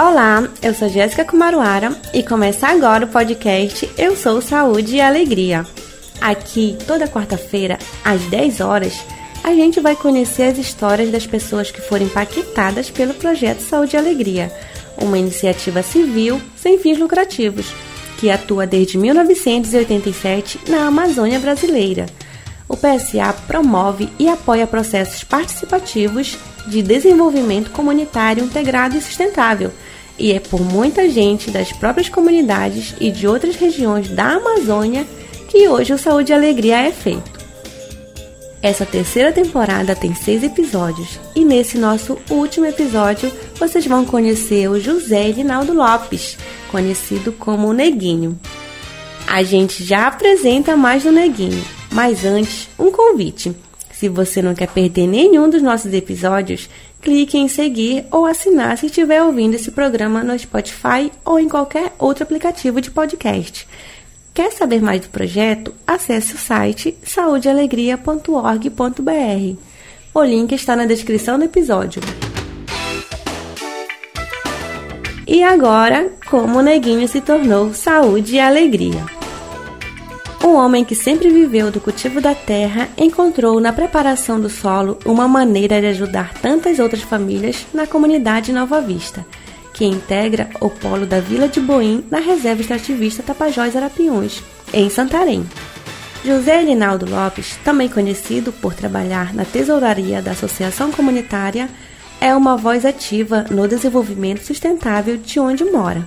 [0.00, 5.66] Olá, eu sou Jéssica Kumaruara e começa agora o podcast Eu Sou Saúde e Alegria.
[6.22, 8.98] Aqui, toda quarta-feira, às 10 horas,
[9.44, 13.98] a gente vai conhecer as histórias das pessoas que foram impactadas pelo projeto Saúde e
[13.98, 14.50] Alegria,
[14.96, 17.70] uma iniciativa civil sem fins lucrativos,
[18.16, 22.06] que atua desde 1987 na Amazônia brasileira.
[22.66, 29.70] O PSA promove e apoia processos participativos de desenvolvimento comunitário integrado e sustentável
[30.18, 35.06] e é por muita gente das próprias comunidades e de outras regiões da Amazônia
[35.48, 37.40] que hoje o Saúde e Alegria é feito.
[38.62, 44.78] Essa terceira temporada tem seis episódios e nesse nosso último episódio vocês vão conhecer o
[44.78, 46.36] José Rinaldo Lopes,
[46.70, 48.38] conhecido como Neguinho.
[49.26, 53.54] A gente já apresenta mais do Neguinho, mas antes, um convite.
[54.00, 56.70] Se você não quer perder nenhum dos nossos episódios,
[57.02, 61.92] clique em seguir ou assinar se estiver ouvindo esse programa no Spotify ou em qualquer
[61.98, 63.68] outro aplicativo de podcast.
[64.32, 65.74] Quer saber mais do projeto?
[65.86, 69.58] Acesse o site saudealegria.org.br.
[70.14, 72.00] O link está na descrição do episódio.
[75.28, 79.19] E agora, como o neguinho se tornou saúde e alegria.
[80.50, 85.28] Um homem que sempre viveu do cultivo da terra encontrou na preparação do solo uma
[85.28, 89.24] maneira de ajudar tantas outras famílias na comunidade Nova Vista,
[89.72, 95.48] que integra o polo da Vila de Boim na reserva extrativista Tapajós Arapiuns, em Santarém.
[96.24, 101.70] José Elinaldo Lopes, também conhecido por trabalhar na tesouraria da Associação Comunitária,
[102.20, 106.04] é uma voz ativa no desenvolvimento sustentável de onde mora.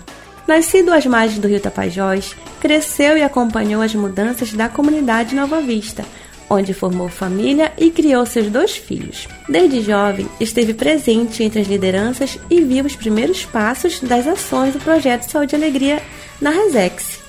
[0.47, 6.03] Nascido às margens do rio Tapajós, cresceu e acompanhou as mudanças da comunidade Nova Vista,
[6.49, 9.27] onde formou família e criou seus dois filhos.
[9.47, 14.79] Desde jovem, esteve presente entre as lideranças e viu os primeiros passos das ações do
[14.79, 16.01] projeto Saúde e Alegria
[16.41, 17.21] na Resex.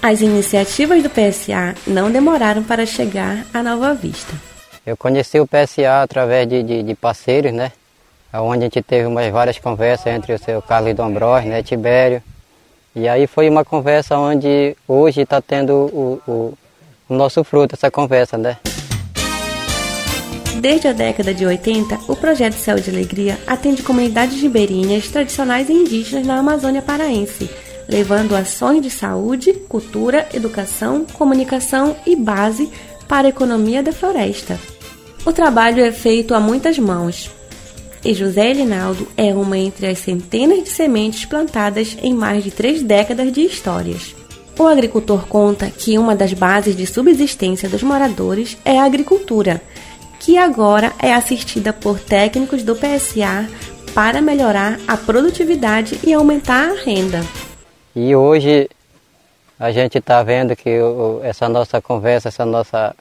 [0.00, 4.32] As iniciativas do PSA não demoraram para chegar à Nova Vista.
[4.86, 7.72] Eu conheci o PSA através de, de, de parceiros, né?
[8.32, 12.22] Onde a gente teve umas várias conversas entre o seu Carlos Dombrós, né, Tibério.
[12.94, 16.58] E aí foi uma conversa onde hoje está tendo o, o,
[17.08, 18.56] o nosso fruto, essa conversa, né?
[20.60, 25.72] Desde a década de 80, o projeto Céu de Alegria atende comunidades ribeirinhas tradicionais e
[25.72, 27.48] indígenas na Amazônia Paraense,
[27.88, 32.68] levando ações de saúde, cultura, educação, comunicação e base
[33.06, 34.58] para a economia da floresta.
[35.24, 37.30] O trabalho é feito a muitas mãos,
[38.04, 42.82] e José Elinaldo é uma entre as centenas de sementes plantadas em mais de três
[42.82, 44.14] décadas de histórias.
[44.58, 49.62] O agricultor conta que uma das bases de subsistência dos moradores é a agricultura,
[50.18, 53.48] que agora é assistida por técnicos do PSA
[53.94, 57.20] para melhorar a produtividade e aumentar a renda.
[57.94, 58.68] E hoje
[59.58, 60.70] a gente está vendo que
[61.22, 62.94] essa nossa conversa, essa nossa,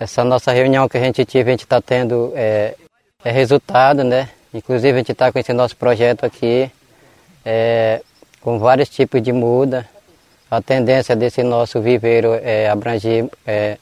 [0.00, 2.76] essa nossa reunião que a gente tive, a gente está tendo é,
[3.26, 4.28] é resultado, né?
[4.54, 6.70] Inclusive a gente está com esse nosso projeto aqui,
[7.44, 8.00] é,
[8.40, 9.84] com vários tipos de muda.
[10.48, 13.78] A tendência desse nosso viveiro é abranger é,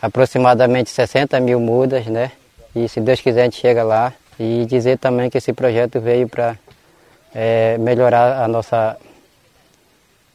[0.00, 2.32] aproximadamente 60 mil mudas, né?
[2.74, 4.14] E se Deus quiser a gente chega lá.
[4.40, 6.56] E dizer também que esse projeto veio para
[7.34, 8.96] é, melhorar a nossa,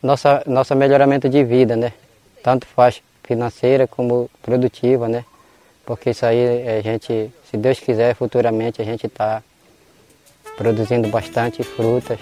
[0.02, 1.92] nossa, nosso melhoramento de vida, né?
[2.44, 5.26] Tanto faz financeira como produtiva, né?
[5.88, 9.42] Porque isso aí a gente se Deus quiser, futuramente a gente está
[10.58, 12.20] produzindo bastante frutas.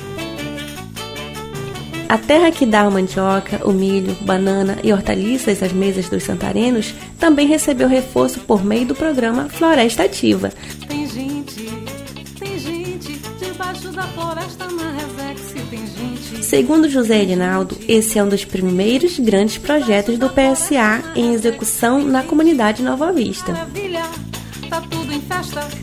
[2.08, 6.94] A terra que dá a mandioca, o milho, banana e hortaliças às mesas dos santarenos
[7.20, 10.52] também recebeu reforço por meio do programa Floresta Ativa.
[16.56, 22.24] Segundo José Edinaldo, esse é um dos primeiros grandes projetos do PSA em execução na
[22.24, 23.54] comunidade Nova Vista.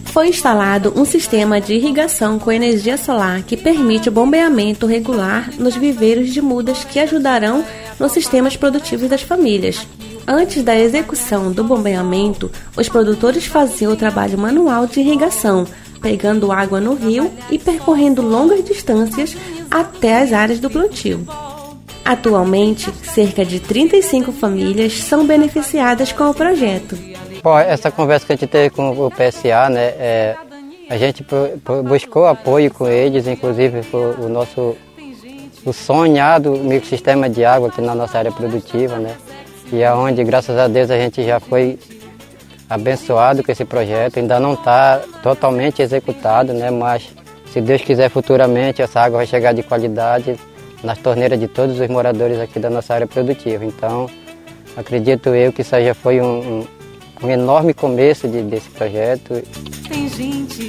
[0.07, 5.77] Foi instalado um sistema de irrigação com energia solar que permite o bombeamento regular nos
[5.77, 7.63] viveiros de mudas que ajudarão
[8.01, 9.87] nos sistemas produtivos das famílias.
[10.27, 15.67] Antes da execução do bombeamento, os produtores faziam o trabalho manual de irrigação,
[16.03, 19.37] pegando água no rio e percorrendo longas distâncias
[19.71, 21.27] até as áreas do plantio.
[22.05, 26.99] Atualmente, cerca de 35 famílias são beneficiadas com o projeto.
[27.43, 30.37] Bom, essa conversa que a gente teve com o PSA, né, é,
[30.91, 31.25] a gente
[31.85, 33.81] buscou apoio com eles, inclusive
[34.19, 34.77] o nosso
[35.65, 39.17] o sonhado microsistema de água aqui na nossa área produtiva, né,
[39.73, 41.79] e aonde, graças a Deus, a gente já foi
[42.73, 47.09] abençoado com esse projeto, ainda não está totalmente executado, né, mas
[47.53, 50.37] se Deus quiser futuramente essa água vai chegar de qualidade
[50.83, 53.65] nas torneiras de todos os moradores aqui da nossa área produtiva.
[53.65, 54.09] Então,
[54.77, 56.67] acredito eu que isso já foi um, um,
[57.23, 59.43] um enorme começo de, desse projeto.
[59.89, 60.69] Tem gente,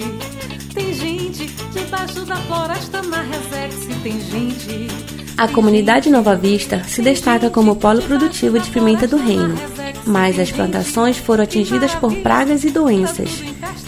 [0.73, 4.87] tem gente debaixo da floresta na Resex, tem gente.
[5.37, 9.55] A comunidade Nova Vista se destaca como polo produtivo de pimenta do reino,
[10.05, 13.29] mas as plantações foram atingidas por pragas e doenças,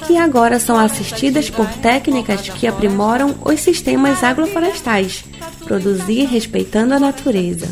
[0.08, 5.26] que agora são assistidas por técnicas que aprimoram os sistemas agroflorestais,
[5.66, 7.68] produzir respeitando a natureza.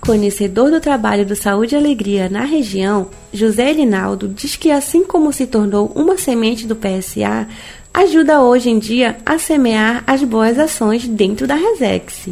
[0.00, 5.32] Conhecedor do trabalho do Saúde e Alegria na região, José Elinaldo diz que assim como
[5.32, 7.48] se tornou uma semente do PSA,
[7.92, 12.28] ajuda hoje em dia a semear as boas ações dentro da Resex.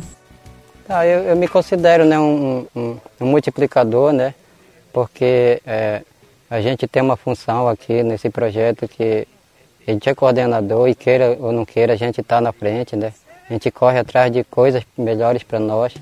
[0.89, 4.35] Ah, eu, eu, me considero né, um, um, um multiplicador, né,
[4.93, 6.03] porque é,
[6.51, 9.27] a gente tem uma função aqui nesse projeto que
[9.87, 13.13] a gente é coordenador e queira ou não queira, a gente está na frente, né?
[13.49, 15.95] A gente corre atrás de coisas melhores para nós.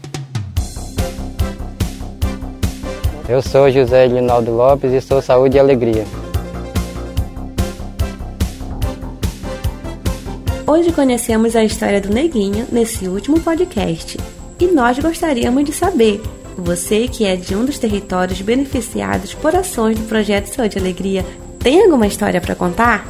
[3.28, 6.04] Eu sou José Linaldo Lopes e sou Saúde e Alegria.
[10.66, 14.18] Hoje conhecemos a história do Neguinho nesse último podcast
[14.60, 16.20] e nós gostaríamos de saber,
[16.56, 21.24] você que é de um dos territórios beneficiados por ações do projeto Saúde e Alegria,
[21.58, 23.08] tem alguma história para contar?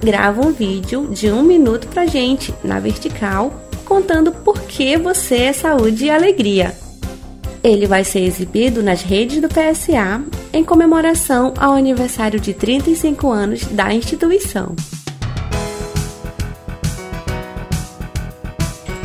[0.00, 3.52] Grava um vídeo de um minuto pra gente na vertical
[3.84, 6.74] contando por que você é saúde e alegria.
[7.62, 13.64] Ele vai ser exibido nas redes do PSA em comemoração ao aniversário de 35 anos
[13.64, 14.74] da instituição.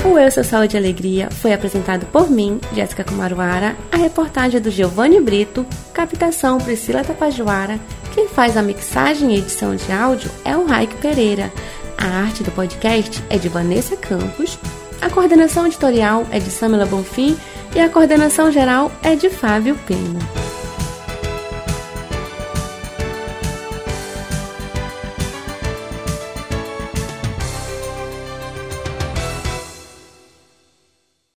[0.10, 4.60] O Eu Sou Saúde e Alegria foi apresentado por mim, Jéssica Kumaruara, a reportagem é
[4.60, 5.64] do Giovanni Brito,
[5.94, 7.80] captação Priscila Tapajoara,
[8.16, 11.52] quem faz a mixagem e edição de áudio é o Raik Pereira.
[11.96, 14.58] A arte do podcast é de Vanessa Campos,
[15.00, 17.38] a coordenação editorial é de Samela Bonfim.
[17.76, 20.39] E a coordenação geral é de Fábio Pena.